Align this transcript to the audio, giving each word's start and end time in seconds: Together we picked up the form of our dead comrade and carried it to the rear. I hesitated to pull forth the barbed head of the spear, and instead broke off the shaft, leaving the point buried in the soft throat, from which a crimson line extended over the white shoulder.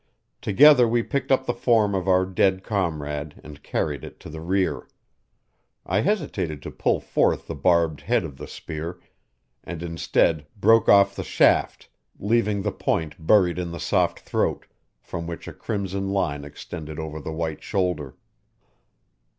Together 0.41 0.87
we 0.87 1.03
picked 1.03 1.31
up 1.31 1.45
the 1.45 1.53
form 1.53 1.93
of 1.93 2.07
our 2.07 2.25
dead 2.25 2.63
comrade 2.63 3.39
and 3.43 3.61
carried 3.61 4.03
it 4.03 4.19
to 4.19 4.31
the 4.31 4.41
rear. 4.41 4.87
I 5.85 5.99
hesitated 6.01 6.63
to 6.63 6.71
pull 6.71 6.99
forth 6.99 7.45
the 7.45 7.53
barbed 7.53 8.01
head 8.01 8.23
of 8.23 8.37
the 8.37 8.47
spear, 8.47 8.99
and 9.63 9.83
instead 9.83 10.47
broke 10.59 10.89
off 10.89 11.15
the 11.15 11.21
shaft, 11.23 11.87
leaving 12.17 12.63
the 12.63 12.71
point 12.71 13.27
buried 13.27 13.59
in 13.59 13.69
the 13.69 13.79
soft 13.79 14.21
throat, 14.21 14.65
from 15.03 15.27
which 15.27 15.47
a 15.47 15.53
crimson 15.53 16.09
line 16.09 16.45
extended 16.45 16.97
over 16.97 17.19
the 17.19 17.31
white 17.31 17.61
shoulder. 17.61 18.15